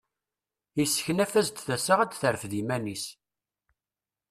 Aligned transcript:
Yesseknaf-as-d 0.77 1.57
tasa 1.65 1.93
ad 2.01 2.09
d-terfed 2.11 2.53
iman-is. 2.61 3.05